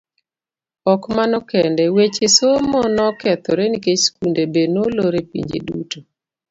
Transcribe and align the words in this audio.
Ok 0.91 1.01
mano 1.17 1.37
kende, 1.51 1.83
weche 1.95 2.25
somo 2.37 2.79
nokethore 2.95 3.63
nikech 3.69 4.01
skunde 4.05 4.43
be 4.53 4.61
nolor 4.73 5.13
e 5.21 5.21
pinje 5.29 5.57
duto. 5.67 5.99